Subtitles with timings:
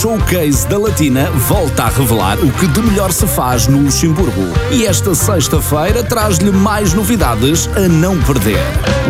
[0.00, 4.42] Showcase da Latina volta a revelar o que de melhor se faz no Luxemburgo.
[4.70, 8.58] E esta sexta-feira traz-lhe mais novidades a não perder.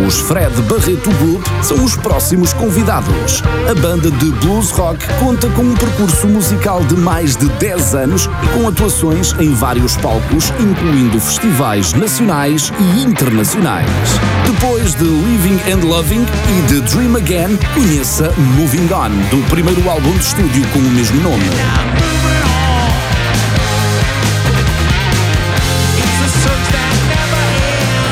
[0.07, 3.43] Os Fred Barreto Group são os próximos convidados.
[3.71, 8.29] A banda de blues rock conta com um percurso musical de mais de 10 anos
[8.43, 13.89] e com atuações em vários palcos, incluindo festivais nacionais e internacionais.
[14.45, 20.13] Depois de Living and Loving e de Dream Again, conheça Moving On, do primeiro álbum
[20.13, 21.45] de estúdio com o mesmo nome.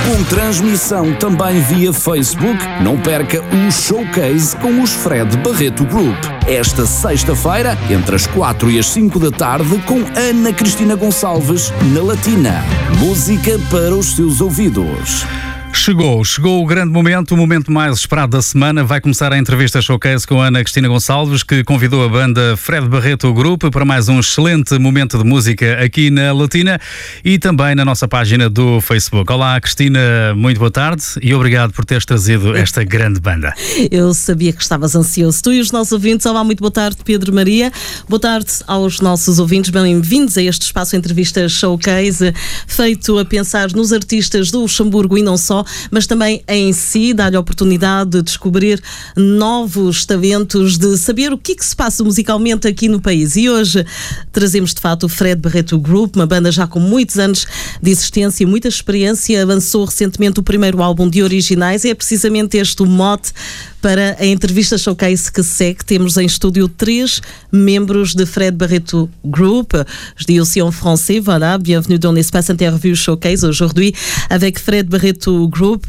[0.06, 6.16] Com transmissão também via Facebook, não perca o showcase com os Fred Barreto Group.
[6.46, 12.02] Esta sexta-feira, entre as 4 e as 5 da tarde, com Ana Cristina Gonçalves, na
[12.02, 12.62] Latina.
[12.98, 15.24] Música para os seus ouvidos.
[15.72, 18.84] Chegou, chegou o grande momento, o momento mais esperado da semana.
[18.84, 23.32] Vai começar a entrevista showcase com Ana Cristina Gonçalves, que convidou a banda Fred Barreto
[23.32, 26.78] Grupo para mais um excelente momento de música aqui na Latina
[27.24, 29.32] e também na nossa página do Facebook.
[29.32, 33.54] Olá, Cristina, muito boa tarde e obrigado por teres trazido esta grande banda.
[33.90, 35.42] Eu sabia que estavas ansioso.
[35.42, 36.26] Tu e os nossos ouvintes.
[36.26, 37.72] Olá, muito boa tarde, Pedro Maria.
[38.08, 39.70] Boa tarde aos nossos ouvintes.
[39.70, 42.34] Bem-vindos a este espaço entrevista showcase,
[42.66, 45.59] feito a pensar nos artistas do Luxemburgo e não só
[45.90, 48.82] mas também em si dar-lhe a oportunidade de descobrir
[49.16, 53.36] novos talentos, de saber o que, é que se passa musicalmente aqui no país.
[53.36, 53.84] E hoje
[54.32, 57.46] trazemos de fato o Fred Barreto Group, uma banda já com muitos anos
[57.82, 59.44] de existência e muita experiência.
[59.44, 63.32] Lançou recentemente o primeiro álbum de originais e é precisamente este o mote
[63.80, 65.84] para a entrevista showcase que segue.
[65.84, 67.20] Temos em estúdio três
[67.50, 69.72] membros de Fred Barreto Group.
[70.16, 73.94] Je dis aussi en français, voilà, bienvenue dans l'espace interview showcase aujourd'hui
[74.28, 75.86] avec Fred Barreto Group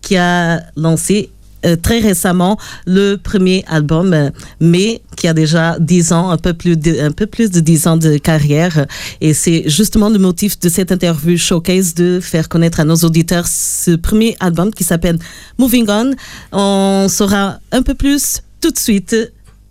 [0.00, 1.30] qui a lancé
[1.66, 2.56] euh, très récemment
[2.86, 4.30] le premier album, euh,
[4.60, 7.86] mais qui a déjà 10 ans, un peu plus de, un peu plus de 10
[7.88, 8.86] ans de carrière.
[9.20, 13.48] Et c'est justement le motif de cette interview showcase de faire connaître à nos auditeurs
[13.48, 15.18] ce premier album qui s'appelle
[15.58, 16.14] Moving On.
[16.52, 19.16] On saura un peu plus tout de suite.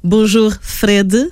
[0.03, 1.29] Bonjour Fred.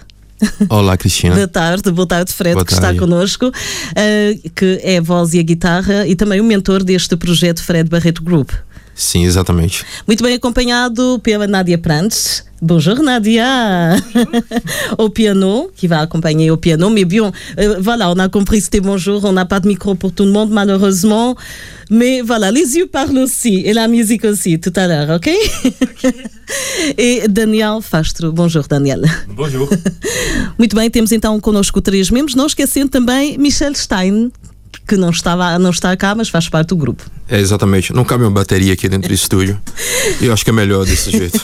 [0.69, 1.35] Olá, Cristina.
[1.35, 3.00] Boa tarde, boa tarde, Fred, Boa que está tarde.
[3.00, 7.63] connosco, uh, que é a voz e a guitarra e também o mentor deste projeto
[7.63, 8.51] Fred Barreto Group.
[8.95, 9.85] Sim, exatamente.
[10.07, 12.45] Muito bem acompanhado pela Nadia Prantes.
[12.61, 13.97] Bonjour Nadia
[14.97, 16.89] Au piano, qui va accompagner au piano.
[16.89, 17.29] Mais bien,
[17.59, 19.25] euh, voilà, on a compris c'était bonjour.
[19.25, 21.35] On n'a pas de micro pour tout le monde, malheureusement.
[21.89, 23.63] Mais voilà, les yeux parlent aussi.
[23.66, 25.29] Et la musique aussi, tout à l'heure, ok,
[26.97, 28.31] Et Daniel Fastro.
[28.31, 29.03] Bonjour, Daniel.
[29.27, 29.69] Bonjour.
[30.57, 34.31] Muito bem, temos então connosco três membros, não esquecendo também Michel Stein,
[34.88, 37.03] que não, estava, não está cá, mas faz parte do grupo.
[37.28, 37.91] É, exatamente.
[37.91, 39.59] Não cabe uma bateria aqui dentro do estúdio.
[40.22, 41.40] Eu acho que é melhor desse jeito.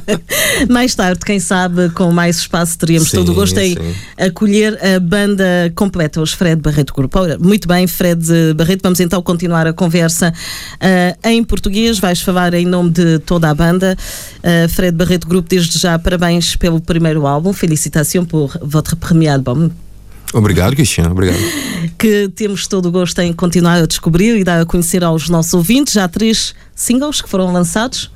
[0.70, 3.76] mais tarde, quem sabe, com mais espaço, teríamos Sim, todo o gosto em
[4.16, 7.18] acolher a banda completa, os Fred Barreto Grupo.
[7.18, 10.32] Ora, muito bem, Fred Barreto, vamos então continuar a conversa
[10.80, 11.98] ah, em português.
[11.98, 13.96] Vais falar em nome de toda a banda.
[14.42, 17.52] Ah, Fred Barreto Grupo, desde já, parabéns pelo primeiro álbum.
[17.52, 19.70] Felicitação por votre premier album.
[20.32, 21.10] Obrigado, Cristina.
[21.10, 21.38] Obrigado.
[21.98, 25.52] que temos todo o gosto em continuar a descobrir e dar a conhecer aos nossos
[25.54, 25.94] ouvintes.
[25.94, 28.10] Já há três singles que foram lançados.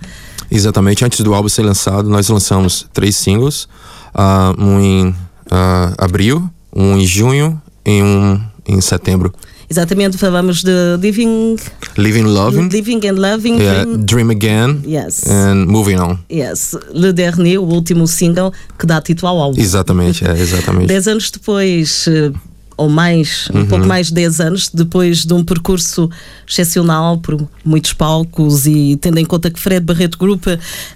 [0.51, 1.05] Exatamente.
[1.05, 3.69] Antes do álbum ser lançado, nós lançamos três singles.
[4.15, 5.15] ah, um em
[5.51, 9.33] ah, abril, um em junho e um em setembro.
[9.69, 11.57] Exatamente, falamos de Living,
[11.99, 13.57] Living Loving, Living and Loving.
[13.59, 15.25] yeah, Dream- Again Yes.
[15.29, 16.19] and Moving On.
[16.31, 19.61] Yes, Le Dernier, o último single que dá título ao álbum.
[19.61, 20.87] Exatamente, é, exatamente.
[20.87, 22.31] Dez anos depois, eh,
[22.77, 26.09] ou mais, um pouco mais de 10 anos, depois de um percurso
[26.47, 30.47] excepcional por muitos palcos e tendo em conta que Fred Barreto Group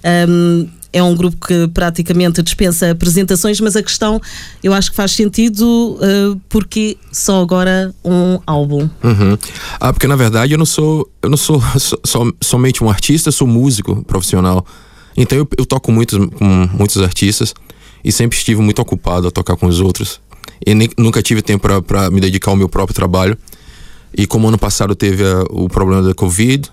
[0.03, 4.19] ehm, é um grupo que praticamente dispensa apresentações, mas a questão
[4.63, 8.89] eu acho que faz sentido eh, porque só agora um álbum.
[9.03, 9.37] Uhum.
[9.79, 13.31] Ah, porque na verdade eu não sou, eu não sou so- so- somente um artista,
[13.31, 14.65] sou músico profissional.
[15.15, 17.53] Então eu, eu toco muitos, com muitos artistas
[18.03, 20.19] e sempre estive muito ocupado a tocar com os outros.
[20.65, 23.37] E nem- nunca tive tempo para me dedicar ao meu próprio trabalho.
[24.17, 26.69] E como ano passado teve ah, o problema da Covid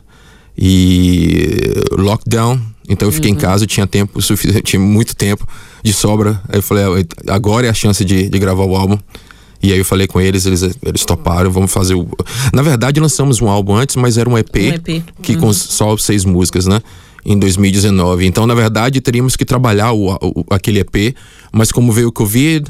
[0.61, 1.57] e
[1.93, 5.47] lockdown, então eu fiquei em casa, tinha tempo, suficiente, tinha muito tempo
[5.83, 6.41] de sobra.
[6.49, 8.99] Aí eu falei, "Ah, agora é a chance de, de gravar o álbum.
[9.63, 12.07] E aí eu falei com eles, eles, eles toparam, vamos fazer o.
[12.53, 15.97] Na verdade, lançamos um álbum antes, mas era um EP, Um EP, que com só
[15.97, 16.81] seis músicas, né?
[17.27, 18.25] Em 2019.
[18.25, 21.15] Então, na verdade, teríamos que trabalhar o, o- aquele EP,
[21.53, 22.67] mas como veio o Covid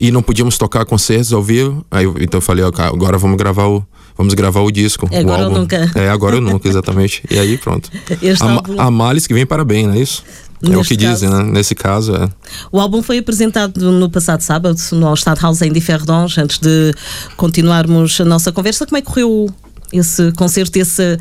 [0.00, 1.86] e não podíamos tocar concertos ao vivo.
[1.88, 3.86] Aí, então eu falei, agora vamos gravar o,
[4.16, 5.08] vamos gravar o disco.
[5.10, 5.90] É agora o ou nunca.
[5.94, 7.22] É, agora ou nunca, exatamente.
[7.30, 7.90] e aí pronto.
[8.40, 8.80] A, álbum...
[8.80, 10.24] a males que vem para bem, não é isso?
[10.62, 11.42] É o que caso, dizem, né?
[11.42, 12.28] Nesse caso, é.
[12.70, 16.38] O álbum foi apresentado no passado sábado no Stadthaus em Differdons.
[16.38, 16.94] Antes de
[17.36, 19.50] continuarmos a nossa conversa, como é que correu
[19.92, 21.18] esse concerto, esse,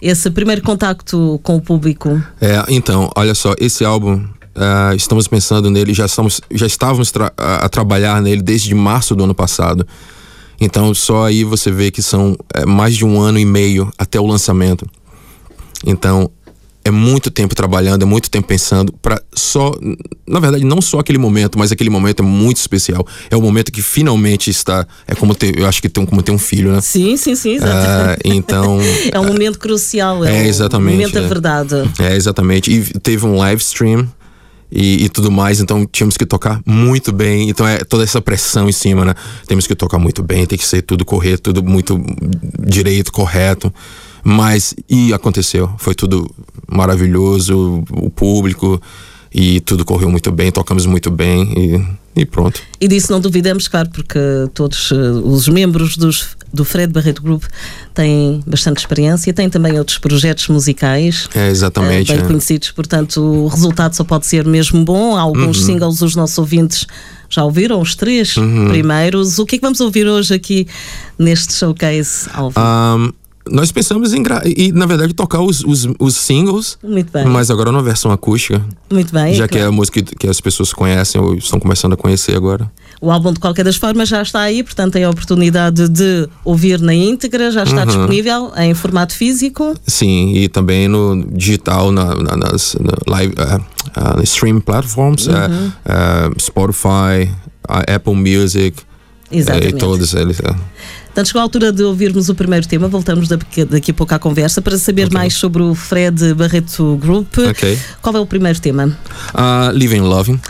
[0.00, 2.22] esse primeiro contacto com o público?
[2.40, 4.24] É, então, olha só, esse álbum
[4.56, 9.16] Uh, estamos pensando nele, já, estamos, já estávamos tra a, a, trabalhar nele desde março
[9.16, 9.84] do ano passado.
[10.60, 14.20] Então, só aí você vê que são é, mais de um ano e meio até
[14.20, 14.86] o lançamento.
[15.86, 16.30] Então,
[16.84, 19.72] é muito tempo trabalhando, é muito tempo pensando para só,
[20.26, 23.06] na verdade, não só aquele momento, mas aquele momento é muito especial.
[23.30, 26.30] É o momento que finalmente está, é como ter, eu acho que tem como ter
[26.30, 26.82] um filho, né?
[26.82, 28.18] Sim, sim, sim, exatamente.
[28.18, 28.78] Uh, então,
[29.10, 31.74] é um momento crucial, é, é exatamente, um momento da é, verdade.
[31.98, 32.70] É exatamente.
[32.70, 34.06] E teve um live stream
[34.70, 37.48] e, e, tudo mais, então tínhamos que tocar muito bem.
[37.48, 39.14] Então é toda essa pressão em cima, né?
[39.46, 42.00] Temos que tocar muito bem, tem que ser tudo correto, tudo muito
[42.58, 43.72] direito, correto.
[44.22, 46.28] Mas, e aconteceu, foi tudo
[46.66, 48.80] maravilhoso, o público,
[49.34, 51.52] e tudo correu muito bem, tocamos muito bem
[52.14, 52.62] e, e pronto.
[52.80, 54.18] E disso não duvidamos, claro, porque
[54.54, 54.94] todos uh,
[55.24, 57.42] os membros dos, do Fred Barreto Group
[57.92, 62.26] têm bastante experiência, têm também outros projetos musicais é, exatamente, uh, bem é.
[62.28, 65.16] conhecidos, portanto o resultado só pode ser mesmo bom.
[65.16, 65.66] Há alguns uhum.
[65.66, 66.86] singles os nossos ouvintes
[67.28, 68.68] já ouviram os três uhum.
[68.68, 69.40] primeiros.
[69.40, 70.68] O que é que vamos ouvir hoje aqui
[71.18, 72.60] neste showcase ao vivo?
[72.60, 73.12] Um,
[73.50, 74.22] nós pensamos em
[74.56, 76.78] e na verdade tocar os, os, os, singles,
[77.30, 78.64] mas agora numa versão acústica.
[78.90, 79.34] Muito bem.
[79.34, 82.36] Já que é a música que, que as pessoas conhecem ou estão começando a conhecer
[82.36, 82.70] agora.
[83.00, 86.80] O álbum de qualquer das formas já está aí, portanto tem a oportunidade de ouvir
[86.80, 87.86] na íntegra, já está uhum.
[87.86, 89.74] disponível em formato físico.
[89.86, 95.32] Sim, e também no digital, na, na, nas na live, uh, uh, stream platforms, uh,
[95.32, 95.68] uhum.
[95.68, 97.30] uh, Spotify,
[97.68, 98.82] Apple Music,
[99.30, 99.74] Exatamente.
[99.74, 100.40] e todos eles.
[101.14, 104.60] Portanto, chegou a altura de ouvirmos o primeiro tema, voltamos daqui, a pouco à conversa
[104.60, 105.16] para saber okay.
[105.16, 107.38] mais sobre o Fred Barreto Group.
[107.38, 107.78] Okay.
[108.02, 108.86] Qual é o primeiro tema?
[109.32, 110.40] Uh, Living Loving.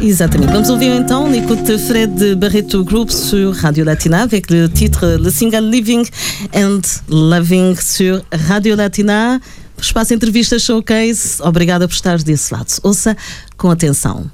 [0.00, 0.46] Exactement.
[0.52, 5.32] Vamos ouvir então, on écoute Fred Barreto Group sur Radio Latina avec le titre, le
[5.32, 6.06] single Living
[6.54, 9.40] and Loving sur Radio Latina.
[9.82, 11.42] Espaço Entrevista Showcase.
[11.42, 12.68] Obrigada por estar desse lado.
[12.84, 13.16] Ouça
[13.56, 14.30] com atenção.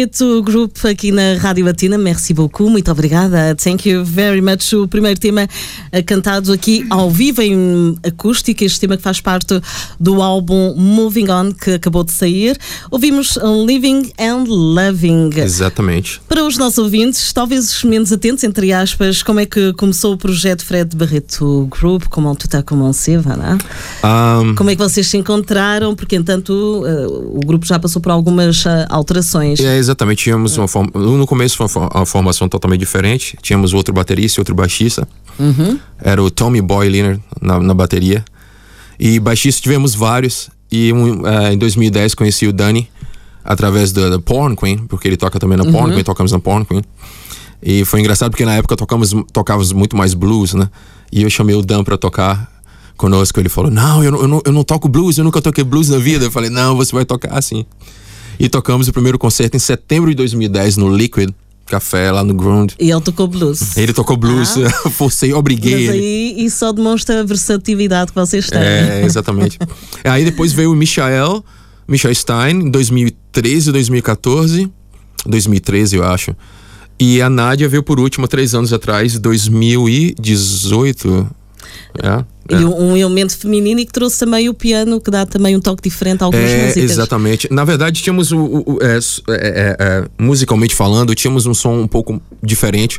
[0.00, 4.72] Barreto Group aqui na Rádio Latina, merci beaucoup, muito obrigada, thank you very much.
[4.72, 5.46] O primeiro tema
[5.92, 9.60] eh, cantado aqui ao vivo em acústica, este tema que faz parte
[9.98, 12.56] do álbum Moving On que acabou de sair.
[12.90, 15.32] Ouvimos Living and Loving.
[15.36, 16.18] Exatamente.
[16.26, 20.64] Para os nossos ouvintes, talvez menos atentos, entre aspas, como é que começou o projeto
[20.64, 22.64] Fred Barreto Group, como tudo está
[23.22, 23.58] voilà.
[24.02, 24.54] Um...
[24.54, 25.94] Como é que vocês se encontraram?
[25.94, 29.60] Porque, entanto, uh, o grupo já passou por algumas uh, alterações.
[29.60, 30.24] É, exatamente.
[30.24, 30.90] Tínhamos uma forma.
[30.94, 33.36] No começo foi uma formação totalmente diferente.
[33.42, 35.06] Tínhamos outro baterista e outro baixista.
[35.38, 35.78] Uhum.
[36.02, 38.24] Era o Tommy Boy Liner na, na bateria.
[38.98, 40.50] E baixista tivemos vários.
[40.70, 42.88] E um, uh, em 2010 conheci o Dani
[43.44, 45.72] através da, Porn Queen, porque ele toca também na uhum.
[45.72, 46.82] Porn Queen, tocamos na Porn Queen.
[47.62, 50.68] E foi engraçado porque na época tocamos, tocávamos muito mais blues, né?
[51.12, 52.50] E eu chamei o Dan para tocar
[52.96, 53.40] conosco.
[53.40, 55.88] Ele falou: Não eu, não, eu não, eu não toco blues, eu nunca toquei blues
[55.88, 56.26] na vida.
[56.26, 57.66] Eu falei: Não, você vai tocar assim.
[58.40, 61.28] E tocamos o primeiro concerto em setembro de 2010 no Liquid
[61.66, 62.72] Café, lá no Ground.
[62.80, 63.76] E ele tocou blues.
[63.76, 64.70] Ele tocou blues, ah.
[64.90, 65.86] forcei, obriguei.
[65.86, 68.58] Mas aí isso só demonstra a versatilidade que vocês têm.
[68.58, 69.58] É, exatamente.
[70.02, 71.44] aí depois veio o Michael,
[71.86, 74.72] Michael Stein, em 2013, 2014.
[75.26, 76.34] 2013, eu acho.
[76.98, 81.28] E a Nádia veio por último, três anos atrás, 2018.
[82.02, 82.60] É, é.
[82.60, 85.82] E um elemento feminino e que trouxe também o piano, que dá também um toque
[85.82, 86.90] diferente a algumas é, músicas.
[86.90, 87.48] Exatamente.
[87.50, 88.98] Na verdade, tínhamos, o, o, o é,
[89.28, 92.98] é, é, musicalmente falando, tínhamos um som um pouco diferente,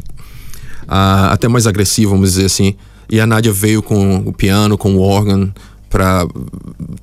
[0.84, 2.75] uh, até mais agressivo, vamos dizer assim.
[3.10, 5.54] E a Nádia veio com o piano, com o órgão,
[5.91, 6.25] para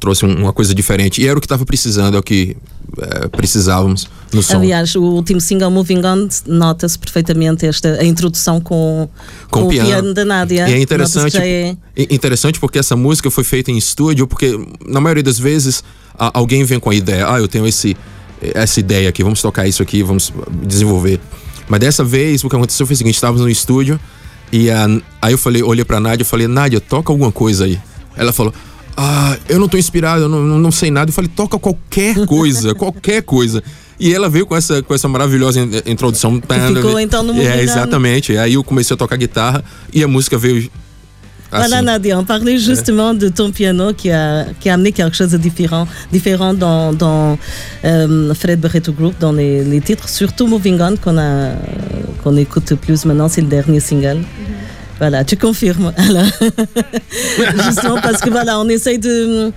[0.01, 1.21] trouxe uma coisa diferente.
[1.21, 2.57] E era o que estava precisando, é o que
[2.99, 4.57] é, precisávamos no som.
[4.57, 9.09] Aliás, o último single Moving On nota-se perfeitamente esta a introdução com,
[9.51, 9.89] com, com o piano.
[9.89, 10.69] piano da Nádia.
[10.69, 11.77] E é interessante, é...
[11.97, 15.85] interessante porque essa música foi feita em estúdio, porque na maioria das vezes
[16.17, 17.97] alguém vem com a ideia, ah, eu tenho esse
[18.55, 21.21] essa ideia aqui, vamos tocar isso aqui, vamos desenvolver.
[21.69, 24.01] Mas dessa vez o que aconteceu foi o seguinte, estávamos no estúdio
[24.51, 24.87] e a,
[25.21, 27.79] aí eu falei, olhei para Nádia e falei, Nádia, toca alguma coisa aí.
[28.17, 28.55] Ela falou,
[29.01, 31.09] ah, eu não tô inspirado, eu não, não sei nada.
[31.09, 33.63] Eu falei, toca qualquer coisa, qualquer coisa.
[34.01, 36.41] E ela veio com essa, com essa maravilhosa introdução.
[36.75, 38.37] Ficou então no É, exatamente.
[38.37, 40.69] Aí eu comecei a tocar guitarra e a música veio
[41.51, 41.71] Assim.
[41.71, 45.31] Voilà Nadia, on parlait justement de ton piano qui a, qui a amené quelque chose
[45.31, 47.39] de différent, différent dans, dans
[47.87, 51.17] euh, Fred Barreto Group, dans les, les, titres, surtout Moving On qu'on
[52.23, 54.19] qu'on écoute plus maintenant, c'est le dernier single.
[54.99, 55.93] Voilà, tu confirmes.
[55.97, 56.27] Alors,
[57.65, 59.53] justement parce que voilà, on essaye de,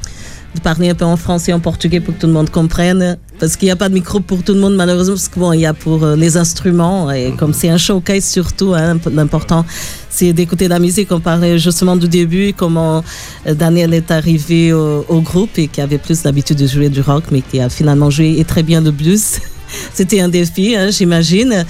[0.56, 3.18] de, parler un peu en français et en portugais pour que tout le monde comprenne.
[3.40, 5.52] Parce qu'il n'y a pas de micro pour tout le monde, malheureusement, parce que bon,
[5.54, 7.10] il y a pour euh, les instruments.
[7.10, 9.66] Et comme c'est un showcase surtout, hein, l'important,
[10.12, 11.12] c'est d'écouter la musique.
[11.12, 13.04] On parlait justement du début, comment
[13.48, 17.02] euh, Daniel est arrivé au, au groupe et qui avait plus l'habitude de jouer du
[17.02, 19.40] rock, mais qui a finalement joué et très bien de blues.
[19.94, 21.66] C'était un défi, hein, j'imagine.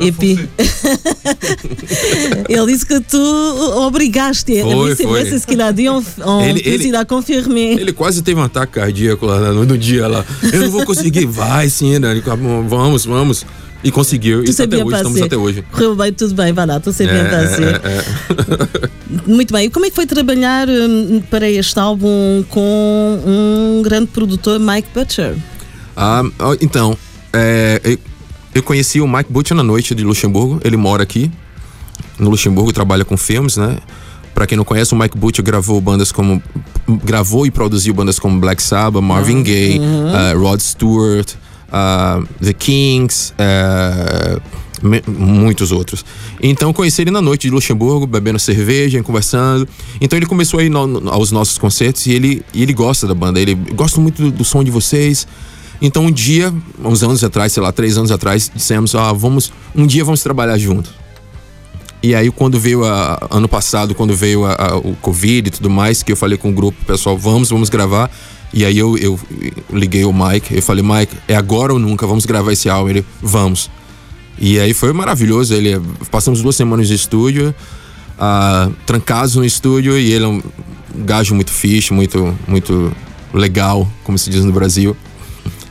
[0.00, 0.38] E puis,
[2.48, 4.60] ele disse que tu obrigaste.
[4.62, 5.38] Foi, foi.
[5.38, 6.02] Ce qu'il a dit en
[6.40, 7.74] ele, ele, il a confirmé.
[7.74, 10.24] Ele quase teve um ataque cardíaco lá no, no dia lá.
[10.52, 11.26] Eu não vou conseguir.
[11.34, 12.22] Vai sim, Dani.
[12.68, 13.46] Vamos, vamos.
[13.84, 14.42] E conseguiu.
[14.42, 15.62] Tu e até hoje, estamos até hoje.
[15.70, 17.80] Correu bem, tudo bem, vai lá, tu sei bem é, fazer.
[17.84, 19.30] É, é.
[19.30, 19.66] Muito bem.
[19.66, 24.88] E como é que foi trabalhar hum, para este álbum com um grande produtor, Mike
[24.94, 25.34] Butcher?
[25.94, 26.22] Ah,
[26.62, 26.96] então,
[27.34, 27.98] é,
[28.54, 30.60] eu conheci o Mike Butcher na noite de Luxemburgo.
[30.64, 31.30] Ele mora aqui
[32.18, 33.78] no Luxemburgo, trabalha com filmes, né?
[34.34, 36.42] Para quem não conhece, o Mike Butcher gravou bandas como
[37.04, 39.42] gravou e produziu bandas como Black Sabbath, Marvin uhum.
[39.42, 41.34] Gaye, uh, Rod Stewart,
[41.68, 44.40] uh, The Kings, uh,
[45.08, 46.04] muitos outros.
[46.42, 49.68] Então conheci ele na noite de Luxemburgo, bebendo cerveja, conversando.
[50.00, 53.06] Então ele começou a ir no, no, aos nossos concertos e ele, e ele gosta
[53.06, 53.40] da banda.
[53.40, 55.26] Ele gosta muito do, do som de vocês.
[55.84, 56.50] Então um dia,
[56.82, 60.56] uns anos atrás, sei lá, três anos atrás, dissemos, ah, vamos, um dia vamos trabalhar
[60.56, 60.90] juntos.
[62.02, 65.68] E aí quando veio a, ano passado, quando veio a, a, o Covid e tudo
[65.68, 68.10] mais, que eu falei com o grupo, pessoal, vamos, vamos gravar.
[68.50, 69.20] E aí eu, eu
[69.70, 72.88] liguei o Mike, eu falei, Mike, é agora ou nunca, vamos gravar esse álbum.
[72.88, 73.70] Ele, vamos.
[74.38, 75.78] E aí foi maravilhoso, ele,
[76.10, 77.54] passamos duas semanas de estúdio,
[78.18, 80.42] uh, trancados no estúdio, e ele é um
[81.04, 82.90] gajo muito fixe, muito, muito
[83.34, 84.96] legal, como se diz no Brasil.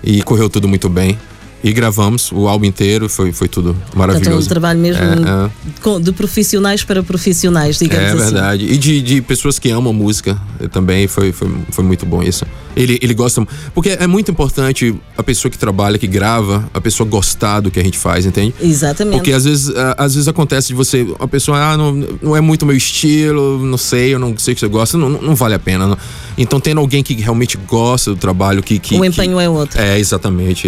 [0.03, 1.17] E correu tudo muito bem.
[1.63, 4.29] E gravamos o álbum inteiro, foi, foi tudo maravilhoso.
[4.29, 5.99] Então, um trabalho mesmo é, é.
[5.99, 8.21] de profissionais para profissionais, digamos é, assim.
[8.21, 8.65] É verdade.
[8.65, 10.37] E de, de pessoas que amam música
[10.71, 12.45] também, foi, foi, foi muito bom isso.
[12.75, 13.45] Ele, ele gosta.
[13.73, 17.79] Porque é muito importante a pessoa que trabalha, que grava, a pessoa gostar do que
[17.79, 18.53] a gente faz, entende?
[18.61, 19.15] Exatamente.
[19.15, 22.65] Porque às vezes, às vezes acontece de você, a pessoa, ah, não, não é muito
[22.65, 25.59] meu estilo, não sei, eu não sei o que você gosta, não, não vale a
[25.59, 25.87] pena.
[25.87, 25.97] Não.
[26.37, 28.79] Então, tendo alguém que realmente gosta do trabalho, que.
[28.79, 29.79] que o empenho que, é outro.
[29.79, 30.67] É, exatamente.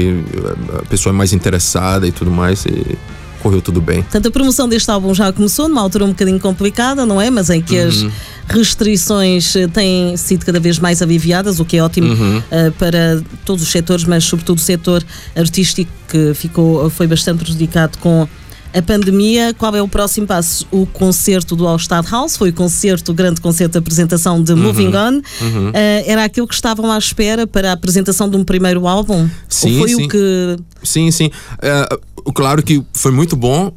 [0.86, 2.66] Pessoa é mais interessada e tudo mais.
[2.66, 2.98] E
[3.46, 4.02] correu tudo bem.
[4.02, 7.30] Portanto, a promoção deste álbum já começou numa altura um bocadinho complicada, não é?
[7.30, 8.04] Mas em que as
[8.48, 13.62] restrições eh, têm sido cada vez mais aliviadas, o que é ótimo uh, para todos
[13.62, 15.04] os setores, mas sobretudo o setor
[15.36, 18.28] artístico que ficou, foi bastante prejudicado com
[18.76, 20.68] a pandemia, qual é o próximo passo?
[20.70, 24.54] O concerto do All Star House, foi o concerto, o grande concerto de apresentação de
[24.54, 25.14] Moving On.
[25.14, 25.70] Uhum.
[25.70, 25.74] Uh,
[26.06, 29.30] era aquilo que estavam à espera para a apresentação de um primeiro álbum?
[29.48, 30.04] Sim, Ou foi sim.
[30.04, 30.58] o que.
[30.84, 31.32] Sim, sim.
[31.62, 31.88] É,
[32.34, 33.72] claro que foi muito bom,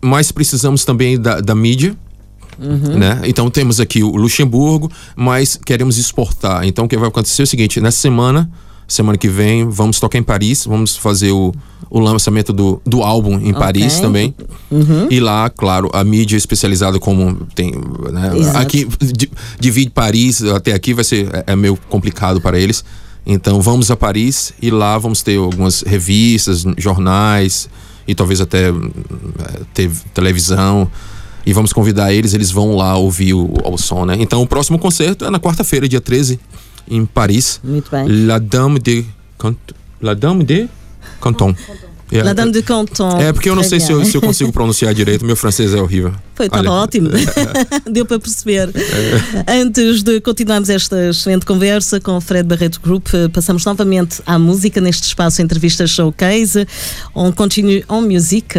[0.00, 1.94] mas precisamos também da, da mídia.
[2.58, 3.20] Né?
[3.24, 6.64] Então temos aqui o Luxemburgo, mas queremos exportar.
[6.64, 8.50] Então o que vai acontecer é o seguinte: nessa semana,
[8.88, 11.52] semana que vem, vamos tocar em Paris, vamos fazer o,
[11.90, 14.34] o lançamento do, do álbum em Paris também.
[15.10, 17.72] E lá, claro, a mídia especializada como tem.
[17.72, 18.30] Né?
[18.56, 19.30] Aqui di-
[19.60, 22.82] divide Paris até aqui vai ser é, é meio complicado para eles.
[23.26, 27.68] Então vamos a Paris e lá vamos ter algumas revistas, jornais
[28.06, 28.72] e talvez até eh,
[29.74, 30.90] ter televisão.
[31.44, 34.16] E vamos convidar eles, eles vão lá ouvir o, o som, né?
[34.18, 36.38] Então o próximo concerto é na quarta-feira, dia 13,
[36.90, 37.60] em Paris.
[37.62, 38.26] Muito bem.
[38.26, 39.04] La Dame de
[39.38, 39.56] Cant
[40.00, 40.68] La Dame de
[41.20, 41.54] Canton.
[42.10, 43.20] É, La Dame de Canton.
[43.20, 45.80] é porque eu não sei se eu, se eu consigo pronunciar direito, meu francês é
[45.80, 46.14] horrível.
[46.34, 47.10] Foi, estava ótimo.
[47.90, 48.70] Deu para perceber.
[49.46, 49.60] É.
[49.60, 54.38] Antes de continuarmos esta excelente conversa com o Fred Barreto Group, eh, passamos novamente à
[54.38, 56.66] música neste espaço Entrevista Showcase.
[57.14, 58.58] On continue en musique.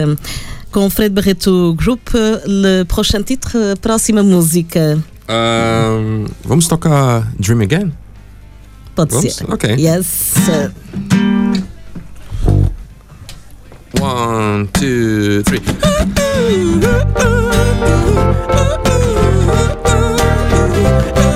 [0.71, 5.01] Com o Fred Barreto Group, eh, le prochain titre, próxima música.
[5.27, 7.91] Ahn, vamos tocar Dream Again?
[8.99, 9.33] Pode Vamos?
[9.33, 9.45] ser.
[9.49, 9.63] Ok.
[9.77, 10.33] Yes.
[14.01, 15.61] One, two, three.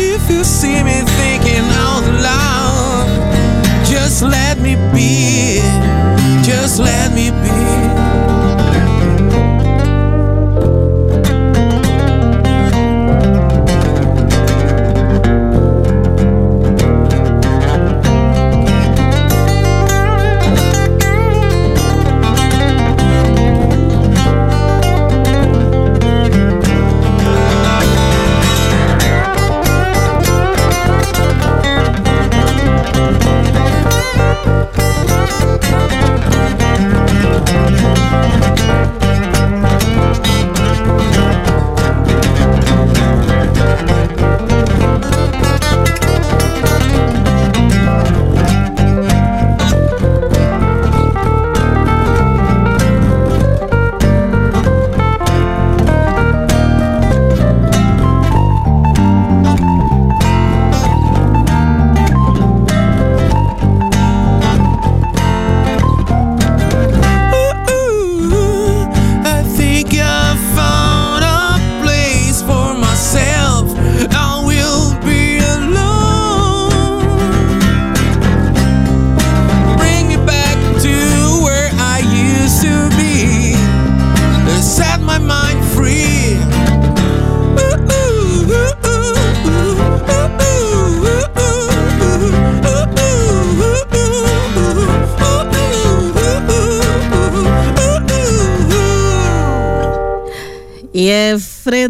[0.00, 5.77] If you see me thinking out loud, just let me be.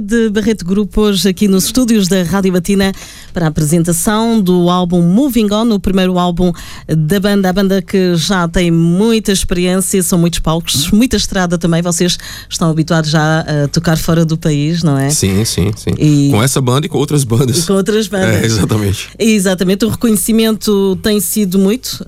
[0.09, 2.93] Fred Barreto Grupo hoje aqui nos estúdios da Rádio Batina
[3.33, 6.51] para a apresentação do álbum Moving On, o primeiro álbum
[6.89, 11.83] da banda, a banda que já tem muita experiência, são muitos palcos, muita estrada também.
[11.83, 12.17] Vocês
[12.49, 15.11] estão habituados já a tocar fora do país, não é?
[15.11, 15.91] Sim, sim, sim.
[15.99, 17.59] E- Com essa banda e com outras bandas.
[17.59, 18.29] E com outras bandas.
[18.39, 19.09] É, exatamente.
[19.19, 22.05] Exatamente, o reconhecimento tem sido muito.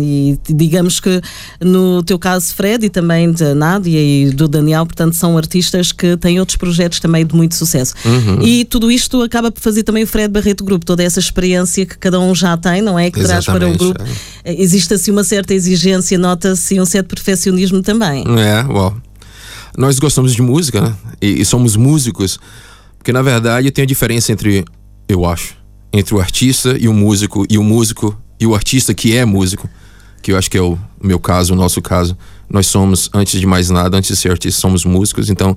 [0.00, 1.20] E digamos que
[1.60, 6.16] no teu caso, Fred, e também da Nádia e do Daniel, portanto, são artistas que
[6.16, 7.94] têm outros projetos também de muito sucesso.
[8.04, 8.42] Uhum.
[8.42, 11.98] E tudo isto acaba por fazer também o Fred Barreto Grupo, toda essa experiência que
[11.98, 13.10] cada um já tem, não é?
[13.10, 14.04] Que traz para o Exatamente, grupo.
[14.44, 18.24] Existe assim uma certa exigência, nota-se um certo perfeccionismo também.
[18.38, 18.96] É, uau.
[19.76, 20.94] Nós gostamos de música, né?
[21.20, 22.38] E, e somos músicos.
[22.98, 24.64] Porque, na verdade, tem a diferença entre,
[25.08, 25.54] eu acho,
[25.92, 29.68] entre o artista e o músico, e o músico e o artista que é músico.
[30.22, 32.16] Que eu acho que é o meu caso, o nosso caso.
[32.48, 35.30] Nós somos, antes de mais nada, antes de ser artista, somos músicos.
[35.30, 35.56] Então,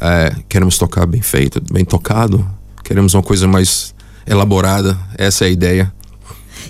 [0.00, 2.46] é, queremos tocar bem feito, bem tocado.
[2.82, 3.94] Queremos uma coisa mais
[4.26, 4.98] elaborada.
[5.16, 5.92] Essa é a ideia.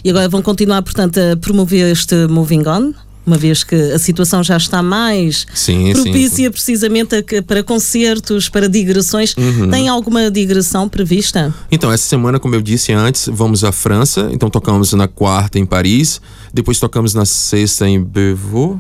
[0.05, 2.93] E agora vão continuar, portanto, a promover este Moving On,
[3.27, 8.49] uma vez que a situação já está mais Sim, sim, propícia precisamente a para concertos,
[8.49, 9.35] para digressões.
[9.37, 9.69] Uhum.
[9.69, 11.53] Tem alguma digressão prevista?
[11.71, 14.29] Então, essa semana, como eu disse antes, vamos à França.
[14.33, 16.21] Então, tocamos na quarta em Paris.
[16.55, 18.79] Depois, tocamos na sexta em Beauvais.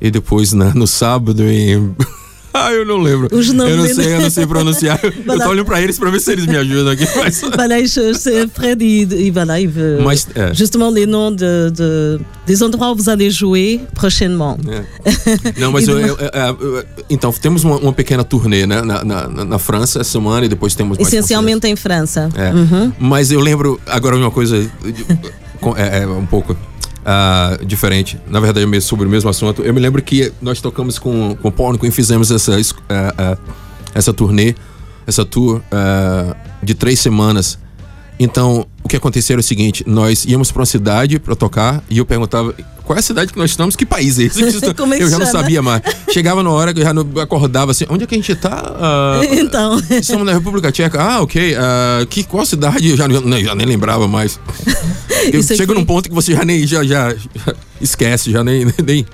[0.00, 1.94] E depois, na- no sábado, em.
[2.66, 3.28] Ah, eu não lembro.
[3.32, 5.00] Os nomes eu não sei, eu não sei pronunciar.
[5.04, 7.04] eu tô olhando pra eles pra ver se eles me ajudam aqui.
[7.16, 7.42] Mas...
[8.18, 9.30] C'est Fred et, il
[9.68, 10.52] veut Mas, é.
[10.54, 14.56] justement les noms de, de- des endroits où vous allez jouer prochainement.
[14.68, 14.82] É.
[15.60, 19.04] Não, mas E eu- eu- eu- eu- então, temos uma, uma pequena turnê né, na,
[19.04, 22.28] na, na- França essa semana e depois temos Essencialmente em França.
[22.34, 22.52] É.
[22.52, 22.92] Uhum.
[22.98, 24.56] Mas eu lembro agora uma coisa
[25.76, 26.56] é, é um pouco
[27.10, 28.20] ah, diferente.
[28.28, 29.62] Na verdade, sobre o mesmo assunto.
[29.62, 33.14] Eu me lembro que nós tocamos com, com o Porno e fizemos essa, es- ah,
[33.16, 33.38] ah,
[33.94, 34.54] essa turnê,
[35.06, 37.58] essa tour ah, de três semanas.
[38.20, 41.98] Então, o que aconteceu era o seguinte: nós íamos para uma cidade para tocar e
[41.98, 44.42] eu perguntava qual é a cidade que nós estamos, que país é esse?
[44.42, 44.46] é
[44.98, 45.82] eu já não sabia mais.
[46.10, 48.62] Chegava na hora que eu já não acordava assim: onde é que a gente tá?
[48.80, 50.98] Ah, Então, Estamos na República Tcheca.
[51.00, 51.54] Ah, ok.
[51.54, 52.88] Ah, que, qual cidade?
[52.88, 54.40] Eu já, nem- já nem lembrava mais.
[55.30, 58.66] Eu Isso chego num ponto que você já nem já, já, já esquece, já nem,
[58.82, 59.04] nem.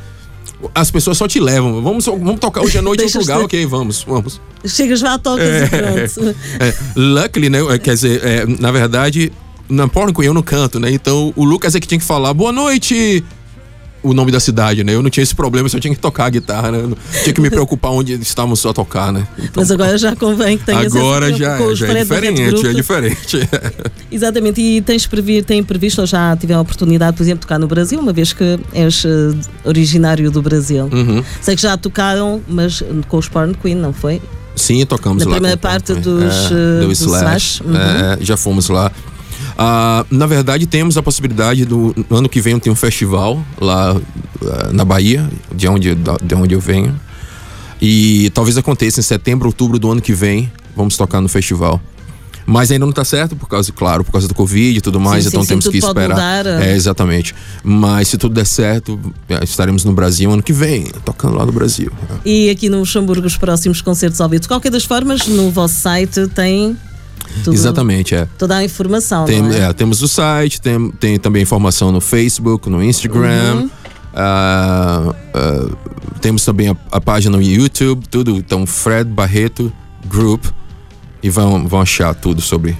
[0.72, 1.82] As pessoas só te levam.
[1.82, 3.40] Vamos, vamos tocar hoje à noite em outro lugar.
[3.40, 4.40] Ok, vamos, vamos.
[4.64, 6.36] chegas lá, tocas e pronto.
[6.60, 7.58] É, luckily, né?
[7.74, 9.32] é, Quer dizer, é, na verdade,
[9.68, 10.90] na Porco eu não canto, né?
[10.90, 13.24] Então o Lucas é que tinha que falar boa noite.
[14.02, 14.94] O nome da cidade, né?
[14.94, 16.78] Eu não tinha esse problema, só tinha que tocar a guitarra, né?
[16.82, 19.26] Eu tinha que me preocupar onde estávamos só a tocar, né?
[19.38, 22.72] Então, Mas agora já convém que tenhas agora essa- já, é, já é diferente, é
[22.74, 23.48] diferente.
[24.12, 27.58] Exatamente, e tens previ, têm previsto ou já tiveram a oportunidade, por exemplo, de tocar
[27.58, 30.84] no Brasil, uma vez que és eh, originário do Brasil.
[30.92, 31.24] Uhum.
[31.40, 34.20] Sei que já tocaram, mas com os Porn Queen, não foi?
[34.54, 35.36] Sim, tocamos Na lá.
[35.36, 37.62] primeira com o parte dos, é, eh, do do Slash.
[37.62, 37.74] Slash, uhum.
[37.74, 38.92] É, já fomos lá.
[39.56, 43.96] Ah, na verdade, temos a possibilidade do no ano que vem tem um festival lá
[44.42, 46.98] ah, na Bahia, de onde, de onde eu venho.
[47.80, 50.50] E talvez aconteça em setembro, outubro do ano que vem.
[50.76, 51.80] Vamos tocar no festival.
[52.46, 55.24] Mas ainda não tá certo, por causa, claro, por causa do Covid e tudo mais,
[55.24, 56.10] Sim, então sim, temos que esperar.
[56.10, 56.46] mudar.
[56.62, 57.34] É, exatamente.
[57.62, 61.52] Mas se tudo der certo, é, estaremos no Brasil ano que vem, tocando lá no
[61.52, 61.90] Brasil.
[62.24, 64.42] E aqui no Luxemburgo, os próximos concertos ao vivo.
[64.42, 66.76] De qualquer das formas, no vosso site tem
[67.42, 68.28] tudo- Exatamente, é.
[68.38, 69.24] toda a informação.
[69.24, 69.58] Tem- é?
[69.60, 73.54] é, temos o site, tem, tem também informação no Facebook, no Instagram.
[73.62, 73.70] Uhum.
[74.14, 75.70] ah, ah,
[76.20, 78.36] temos também a, a página no YouTube, tudo.
[78.36, 79.72] Então, Fred Barreto
[80.08, 80.44] Group.
[81.22, 82.76] E vão, vão achar tudo sobre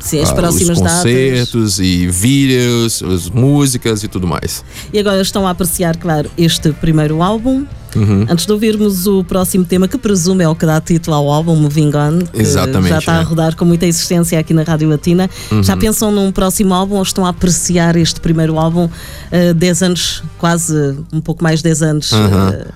[0.00, 0.96] Sim, as ah, os próximas datas.
[0.96, 4.64] concertos e vídeos, as músicas e tudo mais.
[4.92, 7.64] E agora estão a apreciar, claro, este primeiro álbum.
[7.96, 8.26] Uhum.
[8.28, 11.54] Antes de ouvirmos o próximo tema, que presumo é o que dá título ao álbum,
[11.56, 13.22] Moving On, que Exatamente, já está a é.
[13.24, 15.28] rodar com muita existência aqui na Rádio Latina.
[15.50, 15.62] Uhum.
[15.62, 18.88] Já pensam num próximo álbum ou estão a apreciar este primeiro álbum,
[19.30, 20.74] eh, 10 anos, quase
[21.12, 22.12] um pouco mais de 10 anos?
[22.12, 22.48] Uhum.
[22.48, 22.66] eh,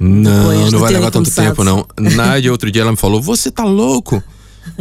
[0.00, 1.46] Não, não vai levar tanto começado.
[1.46, 1.86] tempo, não.
[1.98, 4.22] Nádia, outro dia, ela me falou: Você tá louco?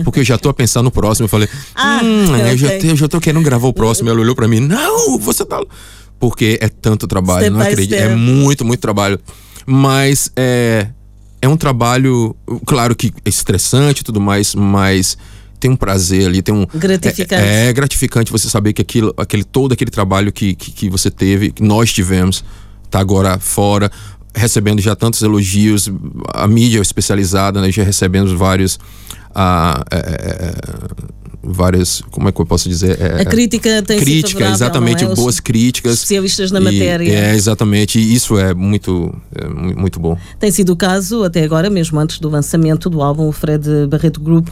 [0.04, 1.26] Porque eu já tô a pensar no próximo.
[1.26, 2.80] Eu falei: Ah, hum, eu, já, ok.
[2.80, 4.10] te- eu já tô querendo gravar o próximo.
[4.10, 5.58] Ela olhou pra mim: Não, você tá.
[5.58, 5.72] louco."
[6.20, 7.94] Porque é tanto trabalho, Step não acredito.
[7.96, 8.16] É step.
[8.16, 9.20] muito, muito trabalho.
[9.66, 10.88] Mas é,
[11.42, 15.18] é um trabalho, claro que é estressante e tudo mais, mas
[15.60, 16.66] tem um prazer ali, tem um.
[16.76, 17.42] Gratificante.
[17.42, 21.10] É, é gratificante você saber que aquilo, aquele, todo aquele trabalho que, que, que você
[21.10, 22.44] teve, que nós tivemos,
[22.90, 23.90] tá agora fora,
[24.36, 25.90] recebendo já tantos elogios,
[26.34, 28.80] a mídia especializada, né, já recebemos vários.
[29.34, 32.98] ah, é, é, várias, como é que eu posso dizer?
[33.02, 35.16] É, A crítica tem crítica, exatamente, não é?
[35.16, 35.94] Boas críticas.
[35.96, 37.12] especialistas na E- matéria.
[37.14, 40.18] É, exatamente, e isso é muito, é mu- muito bom.
[40.40, 44.22] Tem sido o caso até agora, mesmo antes do lançamento do álbum, o Fred Barreto
[44.22, 44.48] Group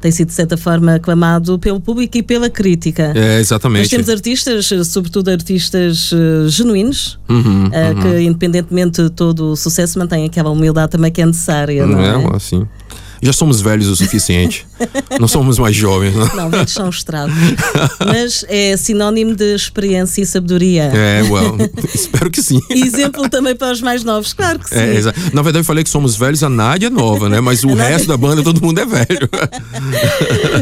[0.00, 3.12] tem sido de certa forma aclamado pelo público e pela crítica.
[3.14, 3.88] É, Nós exatamente.
[3.90, 10.24] temos artistas, sobretudo artistas eh, genuínos, Uhum, eh, que independentemente de todo o sucesso mantêm
[10.26, 12.10] aquela humildade também que é necessária, não é?
[12.24, 12.66] É, assim.
[13.22, 14.66] Já somos velhos o suficiente.
[15.20, 16.14] não somos mais jovens.
[16.14, 16.36] Não?
[16.36, 17.34] Não, velhos são estragos.
[18.06, 20.84] Mas é sinónimo de experiência e sabedoria.
[20.84, 21.56] É, well,
[21.94, 22.60] espero que sim.
[22.70, 24.76] Exemplo também para os mais novos, claro que sim.
[24.76, 25.00] É,
[25.32, 27.40] Na verdade, eu falei que somos velhos, a Nádia é nova, né?
[27.40, 29.28] Mas o resto da banda, todo mundo é velho.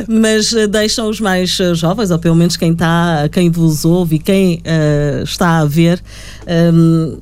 [0.09, 4.17] mas eh, deixam os mais eh, jovens, ou pelo menos quem está, quem vos ouve
[4.17, 6.03] e quem eh, está a ver,
[6.47, 7.19] ehm,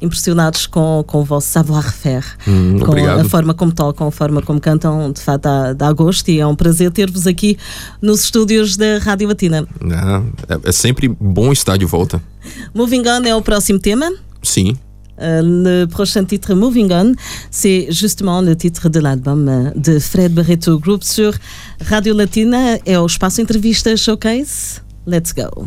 [0.00, 3.20] impressionados com, com o vosso savoir-faire, Hum, com obrigado.
[3.20, 6.46] a forma como tocam, a forma como cantam, de fato dá, dá gosto e é
[6.46, 7.56] um prazer ter-vos aqui
[8.00, 9.66] nos estúdios da Rádio Latina.
[10.48, 12.22] É, é- é sempre bom estar de volta.
[12.74, 14.10] Moving On é o próximo tema.
[14.42, 14.76] Sim.
[15.20, 17.12] Euh, le prochain titre, Moving On,
[17.50, 21.34] c'est justement le titre de l'album de Fred Barreto Group sur
[21.86, 22.78] Radio Latina.
[22.86, 24.80] É o espaço entrevista showcase.
[25.04, 25.66] Let's go.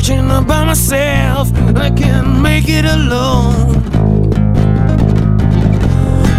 [0.00, 1.52] Searching by myself.
[1.76, 3.74] I can't make it alone.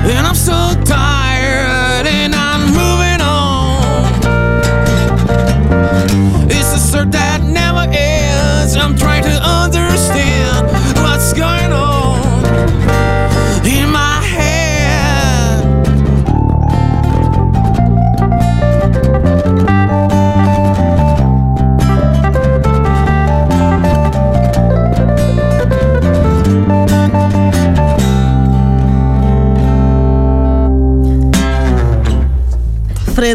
[0.04, 1.40] And I'm so tired,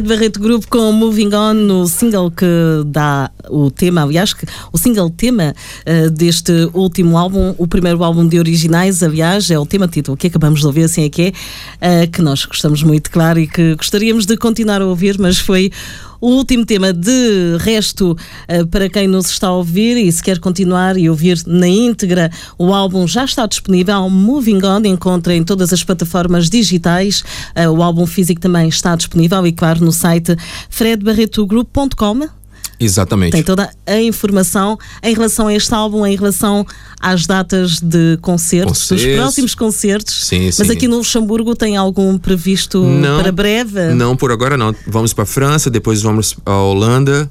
[0.07, 2.47] Barreto Group com Moving On no single que
[2.87, 5.55] dá o tema, aliás, que, o single tema
[5.87, 10.27] uh, deste último álbum, o primeiro álbum de originais, aliás, é o tema título que
[10.27, 11.35] acabamos de ouvir, assim é que
[11.81, 15.39] é, uh, que nós gostamos muito, claro, e que gostaríamos de continuar a ouvir, mas
[15.39, 15.71] foi
[16.21, 16.93] o último tema.
[16.93, 18.17] De resto,
[18.49, 22.31] eh, para quem nos está a ouvir e se quer continuar e ouvir na íntegra,
[22.59, 24.09] o álbum já está disponível.
[24.09, 27.23] Moving On encontra em todas as plataformas digitais.
[27.73, 30.37] O álbum físico também está disponível e, claro, no site
[30.71, 32.36] fredbarretogroup.com.
[32.79, 33.33] Exatamente.
[33.33, 36.67] Tem toda a informação em relação a este álbum, em relação
[37.01, 39.17] às datas de concertos, dos Concertos.
[39.17, 40.27] próximos concertos.
[40.27, 40.73] Sim, Mas sim.
[40.73, 43.21] aqui no Luxemburgo tem algum previsto Não.
[43.23, 43.95] para breve?
[43.95, 44.75] Não, por agora não.
[44.87, 47.31] Vamos para França, depois vamos à Holanda.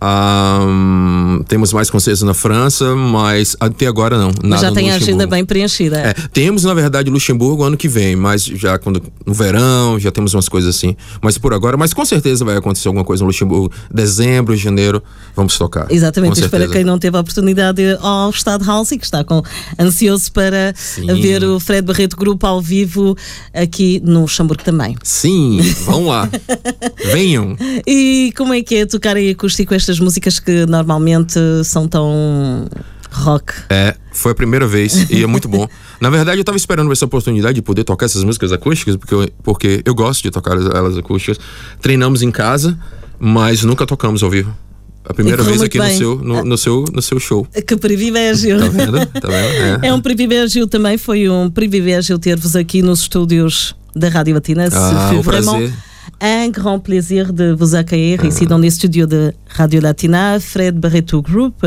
[0.00, 4.28] Ahn, temos mais concertos na França, mas até agora não.
[4.28, 5.98] Nada Mas já tem a agenda bem preenchida.
[5.98, 10.32] É, temos, na verdade, Luxemburgo ano que vem, mas já quando, no verão, já temos
[10.32, 10.96] umas coisas assim.
[11.20, 13.70] Mas por agora, mas com certeza vai acontecer alguma coisa no Luxemburgo.
[13.92, 15.02] Dezembro, janeiro,
[15.36, 15.86] vamos tocar.
[15.90, 16.72] Exatamente, para certeza.
[16.72, 19.42] quem não teve a oportunidade ao Estado House e que está com,
[19.78, 21.06] ansioso para Sim.
[21.20, 23.14] ver o Fred Barreto Grupo ao vivo
[23.52, 24.96] aqui no Luxemburgo também.
[25.02, 26.28] Sim, vamos lá.
[27.12, 27.56] Venham.
[27.86, 32.66] E como é que é tocar em acústico estas músicas que normalmente são tão
[33.10, 33.52] rock?
[33.68, 35.68] É, foi a primeira vez e é muito bom.
[36.00, 39.28] Na verdade, eu tava esperando essa oportunidade de poder tocar essas músicas acústicas, porque eu,
[39.42, 41.38] porque eu gosto de tocar elas acústicas.
[41.82, 42.78] Treinamos em casa,
[43.18, 44.56] mas nunca tocamos ao vivo.
[45.04, 47.44] A primeira vez aqui no seu, no, no seu, no seu show.
[47.66, 48.60] Que privilégio!
[48.60, 49.06] Tá vendo?
[49.06, 49.82] Tá vendo?
[49.84, 54.68] É um privilégio também, foi um privilégio ter-vos aqui nos estúdios da Rádio Latina.
[54.70, 55.72] Ah, Foi vraiment prazer.
[56.20, 61.22] Un grand plaisir de vous accueillir ici dans les studios de Radio Latina, Fred Barreto
[61.22, 61.66] Group.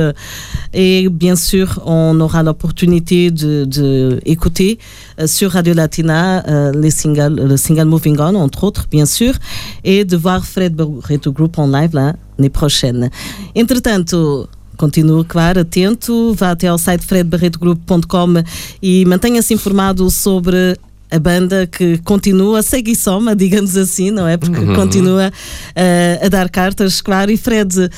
[0.74, 7.86] Et bien sûr, on aura l'opportunité de, de euh, sur Radio Latina euh, le single
[7.86, 9.34] Moving On, entre autres, bien sûr,
[9.84, 13.10] et de voir Fred Barreto Group en live l'année prochaine.
[13.56, 18.44] Entretanto, Continue, claro, atento, vá até ao site fredbarretogroup.com
[18.82, 20.78] e mantenha-se informado sobre
[21.14, 24.36] a banda que continua, segue e soma, digamos assim, não é?
[24.36, 25.32] Porque continua
[25.76, 27.30] eh, a dar cartas, claro.
[27.30, 27.90] E Fred,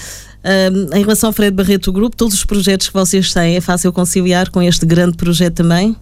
[0.44, 3.94] eh, em relação ao Fred Barreto Group, todos os projetos que vocês têm, é fácil
[3.94, 5.96] conciliar com este grande projeto também?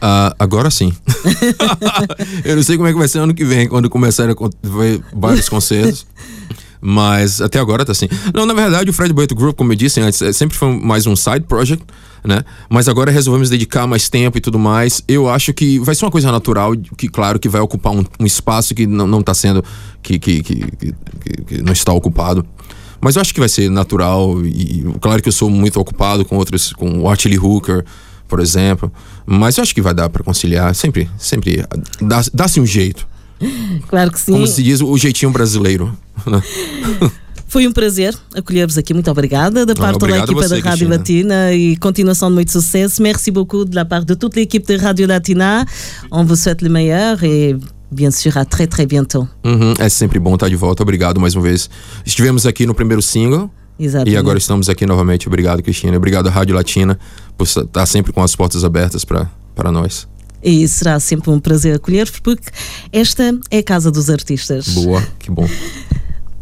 [0.00, 0.92] Ah, agora sim.
[2.44, 5.48] eu não sei como é que vai ser ano que vem, quando começarem a vários
[5.48, 6.04] concertos.
[6.80, 8.08] Mas até agora tá assim.
[8.34, 11.06] Não, na verdade, o Fred Barreto Group, como eu disse antes, é- sempre foi mais
[11.06, 11.84] um side project,
[12.24, 12.42] né?
[12.68, 15.02] Mas agora resolvemos dedicar mais tempo e tudo mais.
[15.08, 18.26] Eu acho que vai ser uma coisa natural, que claro que vai ocupar um, um
[18.26, 19.64] espaço que não, não tá sendo.
[20.02, 20.94] Que, que, que, que-
[21.46, 22.44] que- não está ocupado.
[23.00, 26.36] Mas eu acho que vai ser natural e claro que eu sou muito ocupado com
[26.36, 27.84] outros, com o Artley Hooker,
[28.26, 28.90] por exemplo.
[29.26, 30.74] Mas eu acho que vai dar para conciliar.
[30.74, 31.64] Sempre, sempre
[32.00, 33.06] dá- dá-se um jeito.
[33.88, 34.32] Claro que sim.
[34.32, 35.96] Como se diz, o jeitinho brasileiro.
[36.26, 36.42] né?
[37.48, 38.92] Foi um prazer acolher-vos aqui.
[38.92, 40.96] Muito obrigada da parte da obrigado a equipa você, da Rádio Cristina.
[40.96, 43.00] Latina e continuação de muito sucesso.
[43.00, 45.64] Merci beaucoup de la part de toute l'équipe de Radio Latina.
[46.10, 47.56] On vous souhaite le meilleur et
[47.90, 49.28] bien sûr à très très bientôt.
[49.44, 50.82] Uhum, é sempre bom estar de volta.
[50.82, 51.70] Obrigado mais uma vez.
[52.04, 53.48] Estivemos aqui no primeiro single.
[53.78, 54.14] Exatamente.
[54.14, 55.28] E agora estamos aqui novamente.
[55.28, 55.96] Obrigado, Cristina.
[55.96, 56.98] Obrigado Rádio Latina
[57.38, 60.08] por estar sempre com as portas abertas para nós.
[60.42, 62.50] E será sempre um prazer acolher-vos porque
[62.92, 64.68] esta é a casa dos artistas.
[64.68, 65.48] Boa, que bom.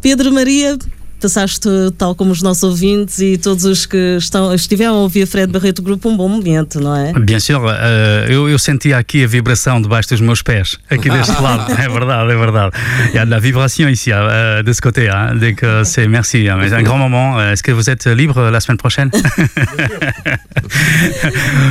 [0.01, 0.77] Pedro Maria,
[1.25, 5.51] passaste, tal como os nossos ouvintes e todos os que estão, estiveram a ouvir Fred
[5.51, 7.15] Barreto Grupo, um bom momento, não é?
[7.19, 11.33] Bien sûr, eh, eu, eu sentia aqui a vibração debaixo dos meus pés, aqui deste
[11.41, 11.73] lado.
[11.73, 12.77] É verdade, é verdade.
[13.09, 15.09] Il y a de la vibration ici, euh, de ce côté.
[15.09, 17.39] Hein, que c'est merci, hein, mais un grand moment.
[17.39, 19.11] Euh, Est-ce que vous êtes libre la semaine prochaine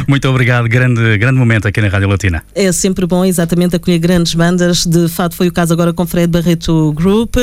[0.07, 2.43] Muito obrigado, grande, grande momento aqui na Rádio Latina.
[2.55, 4.85] É sempre bom, exatamente, acolher grandes bandas.
[4.85, 7.35] De fato, foi o caso agora com Fred Barreto Group.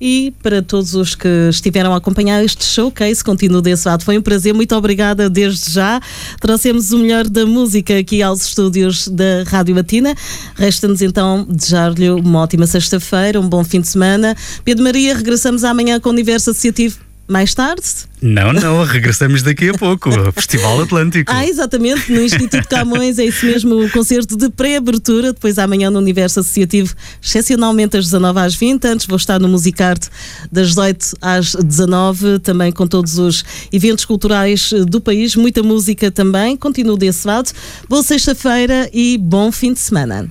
[0.00, 4.04] E para todos os que estiveram a acompanhar este showcase, continuo desse lado.
[4.04, 6.00] Foi um prazer, muito obrigada desde já.
[6.40, 10.14] Trouxemos o melhor da música aqui aos estúdios da Rádio Latina.
[10.54, 14.36] Resta-nos então desejar-lhe uma ótima sexta-feira, um bom fim de semana.
[14.64, 17.82] Pedro Maria, regressamos amanhã com o Universo Associativo mais tarde.
[18.20, 20.10] Não, não, regressamos daqui a pouco.
[20.32, 21.30] Festival Atlântico.
[21.32, 25.98] Ah, exatamente, no Instituto Camões, é isso mesmo, o concerto de pré-abertura, depois amanhã no
[25.98, 30.08] Universo Associativo, excepcionalmente às 19 às 20, antes vou estar no Musicarte
[30.50, 36.10] das 18 às 19, também com todos os eventos culturais eh, do país, muita música
[36.10, 37.50] também, continuo desse lado.
[37.88, 40.30] Boa sexta-feira e bom fim de semana.